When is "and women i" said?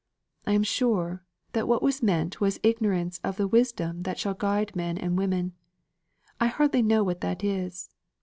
4.97-6.47